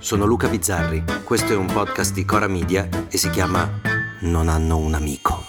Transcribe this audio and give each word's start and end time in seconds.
sono 0.00 0.24
Luca 0.24 0.48
Bizzarri, 0.48 1.04
questo 1.24 1.52
è 1.52 1.56
un 1.56 1.66
podcast 1.66 2.14
di 2.14 2.24
Cora 2.24 2.48
Media 2.48 2.88
e 3.10 3.18
si 3.18 3.28
chiama 3.28 3.70
Non 4.20 4.48
hanno 4.48 4.78
un 4.78 4.94
amico. 4.94 5.44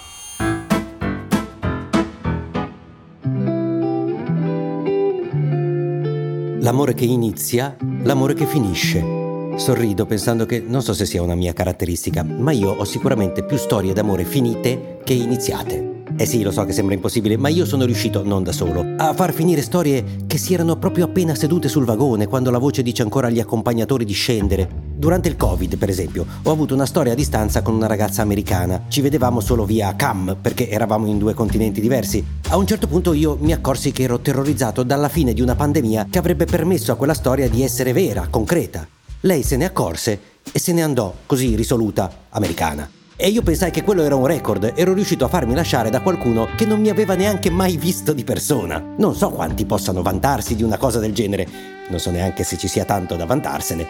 L'amore 6.60 6.92
che 6.92 7.06
inizia, 7.06 7.74
l'amore 8.02 8.34
che 8.34 8.44
finisce. 8.44 9.54
Sorrido 9.56 10.04
pensando 10.04 10.44
che 10.44 10.60
non 10.60 10.82
so 10.82 10.92
se 10.92 11.06
sia 11.06 11.22
una 11.22 11.34
mia 11.34 11.54
caratteristica, 11.54 12.22
ma 12.22 12.52
io 12.52 12.72
ho 12.72 12.84
sicuramente 12.84 13.44
più 13.44 13.56
storie 13.56 13.94
d'amore 13.94 14.24
finite 14.24 15.00
che 15.02 15.14
iniziate. 15.14 16.01
Eh 16.16 16.26
sì, 16.26 16.42
lo 16.42 16.50
so 16.50 16.64
che 16.64 16.72
sembra 16.72 16.94
impossibile, 16.94 17.36
ma 17.36 17.48
io 17.48 17.64
sono 17.64 17.84
riuscito, 17.84 18.22
non 18.22 18.42
da 18.44 18.52
solo, 18.52 18.84
a 18.96 19.12
far 19.14 19.32
finire 19.32 19.62
storie 19.62 20.04
che 20.26 20.38
si 20.38 20.54
erano 20.54 20.76
proprio 20.76 21.06
appena 21.06 21.34
sedute 21.34 21.68
sul 21.68 21.84
vagone 21.84 22.28
quando 22.28 22.50
la 22.50 22.58
voce 22.58 22.82
dice 22.82 23.02
ancora 23.02 23.26
agli 23.26 23.40
accompagnatori 23.40 24.04
di 24.04 24.12
scendere. 24.12 24.68
Durante 24.94 25.28
il 25.28 25.36
Covid, 25.36 25.76
per 25.78 25.88
esempio, 25.88 26.24
ho 26.42 26.50
avuto 26.50 26.74
una 26.74 26.86
storia 26.86 27.12
a 27.12 27.16
distanza 27.16 27.62
con 27.62 27.74
una 27.74 27.88
ragazza 27.88 28.22
americana. 28.22 28.84
Ci 28.88 29.00
vedevamo 29.00 29.40
solo 29.40 29.64
via 29.64 29.96
cam 29.96 30.36
perché 30.40 30.68
eravamo 30.68 31.06
in 31.06 31.18
due 31.18 31.34
continenti 31.34 31.80
diversi. 31.80 32.24
A 32.50 32.56
un 32.56 32.66
certo 32.66 32.86
punto 32.86 33.12
io 33.14 33.36
mi 33.40 33.52
accorsi 33.52 33.90
che 33.90 34.04
ero 34.04 34.20
terrorizzato 34.20 34.84
dalla 34.84 35.08
fine 35.08 35.32
di 35.32 35.40
una 35.40 35.56
pandemia 35.56 36.06
che 36.08 36.18
avrebbe 36.18 36.44
permesso 36.44 36.92
a 36.92 36.96
quella 36.96 37.14
storia 37.14 37.48
di 37.48 37.62
essere 37.62 37.92
vera, 37.92 38.28
concreta. 38.30 38.86
Lei 39.22 39.42
se 39.42 39.56
ne 39.56 39.64
accorse 39.64 40.20
e 40.52 40.58
se 40.58 40.72
ne 40.72 40.82
andò, 40.82 41.12
così 41.26 41.56
risoluta, 41.56 42.10
americana. 42.30 43.01
E 43.22 43.28
io 43.28 43.42
pensai 43.42 43.70
che 43.70 43.84
quello 43.84 44.02
era 44.02 44.16
un 44.16 44.26
record, 44.26 44.72
ero 44.74 44.94
riuscito 44.94 45.24
a 45.24 45.28
farmi 45.28 45.54
lasciare 45.54 45.90
da 45.90 46.00
qualcuno 46.00 46.48
che 46.56 46.66
non 46.66 46.80
mi 46.80 46.88
aveva 46.88 47.14
neanche 47.14 47.50
mai 47.50 47.76
visto 47.76 48.12
di 48.12 48.24
persona. 48.24 48.82
Non 48.96 49.14
so 49.14 49.30
quanti 49.30 49.64
possano 49.64 50.02
vantarsi 50.02 50.56
di 50.56 50.64
una 50.64 50.76
cosa 50.76 50.98
del 50.98 51.12
genere, 51.12 51.46
non 51.88 52.00
so 52.00 52.10
neanche 52.10 52.42
se 52.42 52.58
ci 52.58 52.66
sia 52.66 52.84
tanto 52.84 53.14
da 53.14 53.24
vantarsene. 53.24 53.86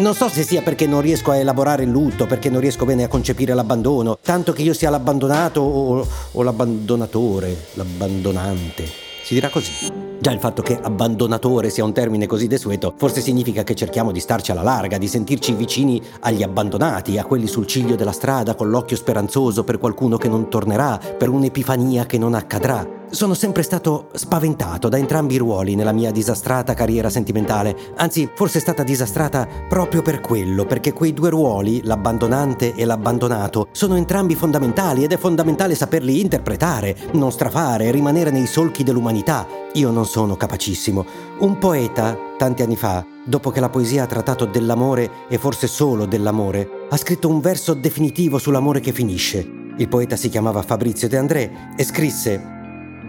Non 0.00 0.12
so 0.12 0.28
se 0.28 0.42
sia 0.42 0.60
perché 0.60 0.86
non 0.86 1.00
riesco 1.00 1.30
a 1.30 1.36
elaborare 1.36 1.84
il 1.84 1.90
lutto, 1.90 2.26
perché 2.26 2.50
non 2.50 2.60
riesco 2.60 2.84
bene 2.84 3.04
a 3.04 3.08
concepire 3.08 3.54
l'abbandono, 3.54 4.18
tanto 4.20 4.52
che 4.52 4.60
io 4.60 4.74
sia 4.74 4.90
l'abbandonato 4.90 5.62
o, 5.62 6.06
o 6.32 6.42
l'abbandonatore, 6.42 7.56
l'abbandonante. 7.76 8.84
Si 9.22 9.32
dirà 9.32 9.48
così. 9.48 10.13
Già 10.24 10.32
il 10.32 10.38
fatto 10.38 10.62
che 10.62 10.80
abbandonatore 10.80 11.68
sia 11.68 11.84
un 11.84 11.92
termine 11.92 12.26
così 12.26 12.46
desueto 12.46 12.94
forse 12.96 13.20
significa 13.20 13.62
che 13.62 13.74
cerchiamo 13.74 14.10
di 14.10 14.20
starci 14.20 14.52
alla 14.52 14.62
larga, 14.62 14.96
di 14.96 15.06
sentirci 15.06 15.52
vicini 15.52 16.00
agli 16.20 16.42
abbandonati, 16.42 17.18
a 17.18 17.26
quelli 17.26 17.46
sul 17.46 17.66
ciglio 17.66 17.94
della 17.94 18.10
strada 18.10 18.54
con 18.54 18.70
l'occhio 18.70 18.96
speranzoso 18.96 19.64
per 19.64 19.76
qualcuno 19.76 20.16
che 20.16 20.28
non 20.28 20.48
tornerà, 20.48 20.98
per 20.98 21.28
un'epifania 21.28 22.06
che 22.06 22.16
non 22.16 22.32
accadrà. 22.32 23.02
Sono 23.10 23.34
sempre 23.34 23.62
stato 23.62 24.08
spaventato 24.14 24.88
da 24.88 24.96
entrambi 24.96 25.34
i 25.34 25.36
ruoli 25.36 25.74
nella 25.74 25.92
mia 25.92 26.10
disastrata 26.10 26.72
carriera 26.72 27.10
sentimentale, 27.10 27.76
anzi 27.96 28.26
forse 28.34 28.58
è 28.58 28.60
stata 28.62 28.82
disastrata 28.82 29.46
proprio 29.68 30.00
per 30.00 30.22
quello, 30.22 30.64
perché 30.64 30.94
quei 30.94 31.12
due 31.12 31.28
ruoli, 31.28 31.82
l'abbandonante 31.84 32.74
e 32.74 32.86
l'abbandonato, 32.86 33.68
sono 33.72 33.96
entrambi 33.96 34.34
fondamentali 34.34 35.04
ed 35.04 35.12
è 35.12 35.18
fondamentale 35.18 35.74
saperli 35.74 36.22
interpretare, 36.22 36.96
non 37.12 37.30
strafare, 37.30 37.90
rimanere 37.90 38.30
nei 38.30 38.46
solchi 38.46 38.82
dell'umanità. 38.82 39.63
Io 39.74 39.90
non 39.90 40.06
sono 40.06 40.36
capacissimo. 40.36 41.04
Un 41.38 41.58
poeta, 41.58 42.16
tanti 42.36 42.62
anni 42.62 42.76
fa, 42.76 43.04
dopo 43.24 43.50
che 43.50 43.60
la 43.60 43.68
poesia 43.68 44.04
ha 44.04 44.06
trattato 44.06 44.44
dell'amore 44.44 45.26
e 45.28 45.38
forse 45.38 45.66
solo 45.66 46.06
dell'amore, 46.06 46.86
ha 46.88 46.96
scritto 46.96 47.28
un 47.28 47.40
verso 47.40 47.74
definitivo 47.74 48.38
sull'amore 48.38 48.80
che 48.80 48.92
finisce. 48.92 49.48
Il 49.76 49.88
poeta 49.88 50.16
si 50.16 50.28
chiamava 50.28 50.62
Fabrizio 50.62 51.08
De 51.08 51.16
André 51.16 51.74
e 51.76 51.84
scrisse 51.84 52.54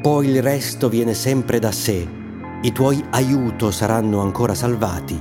poi 0.05 0.27
il 0.27 0.43
resto 0.43 0.87
viene 0.87 1.15
sempre 1.15 1.57
da 1.57 1.71
sé. 1.71 2.07
I 2.61 2.71
tuoi 2.71 3.03
aiuto 3.09 3.71
saranno 3.71 4.21
ancora 4.21 4.53
salvati. 4.53 5.19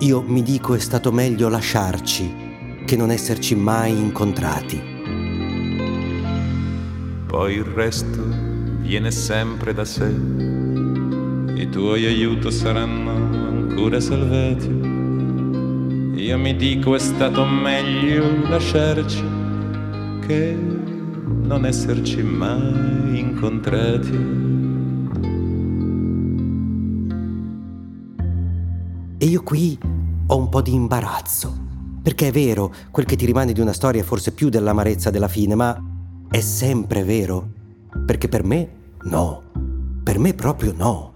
Io 0.00 0.20
mi 0.20 0.42
dico 0.42 0.74
è 0.74 0.78
stato 0.78 1.10
meglio 1.12 1.48
lasciarci 1.48 2.84
che 2.84 2.94
non 2.94 3.10
esserci 3.10 3.54
mai 3.54 3.98
incontrati. 3.98 4.82
Poi 7.26 7.54
il 7.54 7.64
resto 7.64 8.22
viene 8.80 9.10
sempre 9.10 9.72
da 9.72 9.86
sé. 9.86 10.67
I 11.58 11.68
tuoi 11.70 12.06
aiuto 12.06 12.50
saranno 12.50 13.10
ancora 13.10 13.98
salvati. 13.98 14.68
Io 16.22 16.38
mi 16.38 16.54
dico 16.54 16.94
è 16.94 17.00
stato 17.00 17.44
meglio 17.44 18.48
lasciarci 18.48 19.24
che 20.24 20.56
non 21.42 21.66
esserci 21.66 22.22
mai 22.22 23.18
incontrati. 23.18 24.16
E 29.18 29.26
io 29.26 29.42
qui 29.42 29.76
ho 30.28 30.36
un 30.36 30.48
po' 30.48 30.62
di 30.62 30.74
imbarazzo, 30.74 31.52
perché 32.00 32.28
è 32.28 32.30
vero, 32.30 32.72
quel 32.92 33.04
che 33.04 33.16
ti 33.16 33.26
rimane 33.26 33.52
di 33.52 33.60
una 33.60 33.72
storia 33.72 34.00
è 34.00 34.04
forse 34.04 34.30
più 34.30 34.48
dell'amarezza 34.48 35.10
della 35.10 35.26
fine, 35.26 35.56
ma 35.56 35.76
è 36.30 36.38
sempre 36.38 37.02
vero, 37.02 37.48
perché 38.06 38.28
per 38.28 38.44
me 38.44 38.68
no, 39.02 39.42
per 40.04 40.20
me 40.20 40.34
proprio 40.34 40.72
no. 40.76 41.07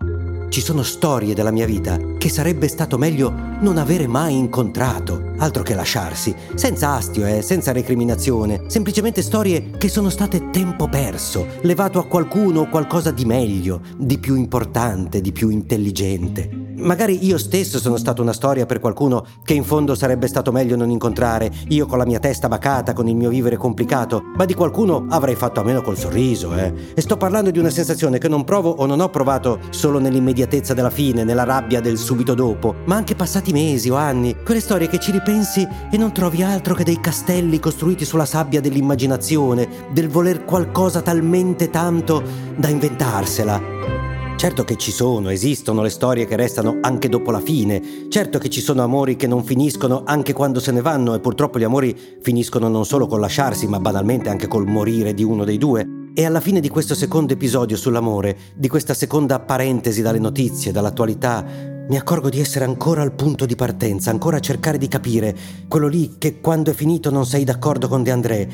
Ci 0.53 0.61
sono 0.61 0.83
storie 0.83 1.33
della 1.33 1.51
mia 1.51 1.65
vita 1.65 1.99
che 2.19 2.29
sarebbe 2.29 2.69
stato 2.69 2.99
meglio 2.99 3.33
non 3.61 3.79
avere 3.79 4.07
mai 4.07 4.37
incontrato, 4.37 5.33
altro 5.39 5.63
che 5.63 5.75
lasciarsi, 5.75 6.35
senza 6.57 6.91
astio 6.91 7.25
e 7.25 7.39
eh, 7.39 7.43
senza 7.43 7.73
recriminazione, 7.73 8.65
semplicemente 8.67 9.23
storie 9.23 9.71
che 9.79 9.89
sono 9.89 10.11
state 10.11 10.51
tempo 10.51 10.91
perso, 10.91 11.47
levato 11.63 11.99
a 11.99 12.07
qualcuno 12.07 12.61
o 12.61 12.69
qualcosa 12.69 13.13
di 13.13 13.25
meglio, 13.25 13.81
di 13.97 14.19
più 14.19 14.35
importante, 14.35 15.23
di 15.23 15.33
più 15.33 15.49
intelligente. 15.49 16.62
Magari 16.77 17.25
io 17.25 17.39
stesso 17.39 17.79
sono 17.79 17.97
stato 17.97 18.23
una 18.23 18.33
storia 18.33 18.67
per 18.67 18.81
qualcuno 18.81 19.25
che 19.45 19.55
in 19.55 19.65
fondo 19.65 19.95
sarebbe 19.95 20.27
stato 20.27 20.53
meglio 20.53 20.77
non 20.77 20.91
incontrare, 20.91 21.51
io 21.69 21.87
con 21.87 21.99
la 21.99 22.07
mia 22.07 22.19
testa 22.19 22.49
bacata, 22.49 22.93
con 22.93 23.09
il 23.09 23.15
mio 23.15 23.29
vivere 23.29 23.57
complicato, 23.57 24.23
ma 24.37 24.45
di 24.45 24.55
qualcuno 24.55 25.07
avrei 25.09 25.35
fatto 25.35 25.61
a 25.61 25.65
meno 25.65 25.83
col 25.83 25.99
sorriso, 25.99 26.55
eh. 26.57 26.73
E 26.95 27.01
sto 27.01 27.17
parlando 27.17 27.51
di 27.51 27.59
una 27.59 27.71
sensazione 27.71 28.19
che 28.19 28.29
non 28.29 28.45
provo 28.45 28.71
o 28.71 28.87
non 28.87 29.01
ho 29.01 29.11
provato 29.11 29.59
solo 29.71 29.99
nell'immediatezza 29.99 30.75
della 30.75 30.91
fine, 30.91 31.25
nella 31.25 31.45
rabbia 31.45 31.81
del 31.81 31.99
subito 31.99 32.35
dopo, 32.35 32.75
ma 32.87 32.97
anche 32.97 33.15
passati 33.15 33.53
mesi 33.53 33.91
o 33.91 33.97
anni, 33.97 34.37
quelle 34.45 34.61
storie 34.61 34.89
che 34.89 34.99
ci 34.99 35.11
ripensi 35.13 35.67
e 35.91 35.97
non 35.97 36.13
trovi 36.13 36.43
altro 36.43 36.75
che 36.75 36.85
dei 36.85 37.01
castelli 37.01 37.61
costruiti 37.61 38.05
sulla 38.05 38.27
sabbia 38.27 38.61
dell'immaginazione, 38.61 39.69
del 39.93 40.09
voler 40.09 40.45
qualcosa 40.45 41.03
talmente 41.03 41.71
tanto 41.71 42.23
da 42.57 42.69
inventarsela. 42.69 43.92
Certo 44.37 44.65
che 44.65 44.77
ci 44.77 44.91
sono, 44.91 45.31
esistono 45.31 45.83
le 45.83 45.89
storie 45.89 46.27
che 46.27 46.35
restano 46.35 46.79
anche 46.81 47.09
dopo 47.09 47.31
la 47.31 47.41
fine, 47.41 48.09
certo 48.09 48.39
che 48.39 48.51
ci 48.51 48.61
sono 48.61 48.83
amori 48.83 49.15
che 49.15 49.29
non 49.29 49.45
finiscono 49.45 50.03
anche 50.05 50.33
quando 50.33 50.59
se 50.59 50.73
ne 50.73 50.81
vanno 50.81 51.15
e 51.15 51.21
purtroppo 51.21 51.61
gli 51.61 51.65
amori 51.65 51.97
finiscono 52.21 52.69
non 52.69 52.85
solo 52.85 53.07
col 53.07 53.21
lasciarsi, 53.21 53.69
ma 53.69 53.79
banalmente 53.79 54.29
anche 54.29 54.49
col 54.49 54.67
morire 54.67 55.15
di 55.15 55.23
uno 55.23 55.45
dei 55.45 55.59
due. 55.59 55.87
E 56.13 56.25
alla 56.25 56.41
fine 56.41 56.61
di 56.61 56.69
questo 56.69 56.95
secondo 56.95 57.33
episodio 57.33 57.77
sull'amore, 57.77 58.37
di 58.55 58.69
questa 58.69 58.95
seconda 58.95 59.39
parentesi 59.39 60.03
dalle 60.03 60.19
notizie, 60.19 60.73
dall'attualità, 60.73 61.45
mi 61.89 61.97
accorgo 61.97 62.29
di 62.29 62.41
essere 62.41 62.65
ancora 62.65 63.03
al 63.03 63.13
punto 63.13 63.47
di 63.47 63.55
partenza, 63.55 64.11
ancora 64.11 64.39
a 64.39 64.41
cercare 64.41 64.77
di 64.77 64.89
capire 64.89 65.37
quello 65.69 65.87
lì 65.87 66.17
che 66.19 66.41
quando 66.41 66.71
è 66.71 66.75
finito 66.75 67.11
non 67.11 67.27
sei 67.27 67.45
d'accordo 67.45 67.89
con 67.89 68.03
De 68.03 68.11
André. 68.11 68.49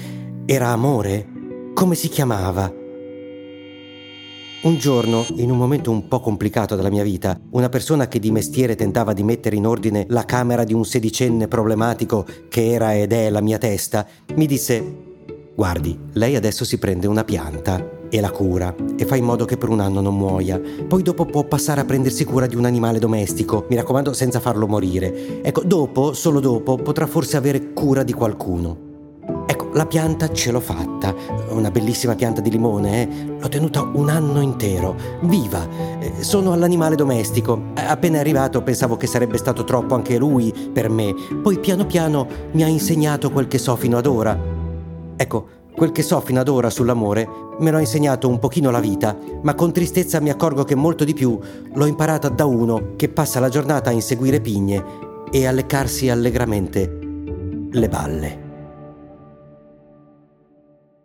Era 0.44 0.68
amore? 0.68 1.26
Come 1.74 1.94
si 1.94 2.08
chiamava? 2.08 2.77
Un 4.60 4.76
giorno, 4.76 5.24
in 5.36 5.52
un 5.52 5.56
momento 5.56 5.92
un 5.92 6.08
po' 6.08 6.18
complicato 6.18 6.74
della 6.74 6.90
mia 6.90 7.04
vita, 7.04 7.38
una 7.50 7.68
persona 7.68 8.08
che 8.08 8.18
di 8.18 8.32
mestiere 8.32 8.74
tentava 8.74 9.12
di 9.12 9.22
mettere 9.22 9.54
in 9.54 9.64
ordine 9.64 10.04
la 10.08 10.24
camera 10.24 10.64
di 10.64 10.74
un 10.74 10.84
sedicenne 10.84 11.46
problematico 11.46 12.26
che 12.48 12.72
era 12.72 12.92
ed 12.92 13.12
è 13.12 13.30
la 13.30 13.40
mia 13.40 13.58
testa, 13.58 14.04
mi 14.34 14.46
disse 14.46 15.06
Guardi, 15.54 15.96
lei 16.14 16.34
adesso 16.34 16.64
si 16.64 16.76
prende 16.78 17.06
una 17.06 17.22
pianta 17.22 17.88
e 18.08 18.20
la 18.20 18.32
cura 18.32 18.74
e 18.96 19.04
fa 19.04 19.14
in 19.14 19.24
modo 19.24 19.44
che 19.44 19.56
per 19.56 19.68
un 19.68 19.78
anno 19.78 20.00
non 20.00 20.16
muoia. 20.16 20.60
Poi 20.88 21.04
dopo 21.04 21.24
può 21.24 21.44
passare 21.44 21.80
a 21.80 21.84
prendersi 21.84 22.24
cura 22.24 22.46
di 22.46 22.56
un 22.56 22.64
animale 22.64 22.98
domestico, 22.98 23.64
mi 23.70 23.76
raccomando 23.76 24.12
senza 24.12 24.40
farlo 24.40 24.66
morire. 24.66 25.40
Ecco, 25.40 25.62
dopo, 25.62 26.14
solo 26.14 26.40
dopo, 26.40 26.74
potrà 26.74 27.06
forse 27.06 27.36
avere 27.36 27.72
cura 27.72 28.02
di 28.02 28.12
qualcuno. 28.12 28.87
La 29.78 29.86
pianta 29.86 30.32
ce 30.32 30.50
l'ho 30.50 30.58
fatta, 30.58 31.14
una 31.50 31.70
bellissima 31.70 32.16
pianta 32.16 32.40
di 32.40 32.50
limone, 32.50 33.02
eh? 33.02 33.26
l'ho 33.38 33.48
tenuta 33.48 33.82
un 33.82 34.08
anno 34.08 34.40
intero, 34.40 34.96
viva, 35.20 35.64
eh, 36.00 36.14
sono 36.24 36.50
all'animale 36.50 36.96
domestico. 36.96 37.66
Appena 37.74 38.18
arrivato 38.18 38.60
pensavo 38.64 38.96
che 38.96 39.06
sarebbe 39.06 39.38
stato 39.38 39.62
troppo 39.62 39.94
anche 39.94 40.18
lui 40.18 40.52
per 40.72 40.90
me, 40.90 41.14
poi 41.40 41.60
piano 41.60 41.86
piano 41.86 42.26
mi 42.50 42.64
ha 42.64 42.66
insegnato 42.66 43.30
quel 43.30 43.46
che 43.46 43.58
so 43.58 43.76
fino 43.76 43.98
ad 43.98 44.06
ora. 44.06 44.36
Ecco, 45.14 45.46
quel 45.76 45.92
che 45.92 46.02
so 46.02 46.20
fino 46.22 46.40
ad 46.40 46.48
ora 46.48 46.70
sull'amore 46.70 47.28
me 47.60 47.70
l'ha 47.70 47.78
insegnato 47.78 48.28
un 48.28 48.40
pochino 48.40 48.72
la 48.72 48.80
vita, 48.80 49.16
ma 49.42 49.54
con 49.54 49.72
tristezza 49.72 50.18
mi 50.18 50.30
accorgo 50.30 50.64
che 50.64 50.74
molto 50.74 51.04
di 51.04 51.14
più 51.14 51.38
l'ho 51.72 51.86
imparata 51.86 52.28
da 52.28 52.46
uno 52.46 52.94
che 52.96 53.10
passa 53.10 53.38
la 53.38 53.48
giornata 53.48 53.90
a 53.90 53.92
inseguire 53.92 54.40
pigne 54.40 54.84
e 55.30 55.46
a 55.46 55.52
leccarsi 55.52 56.08
allegramente 56.08 56.98
le 57.70 57.88
balle. 57.88 58.47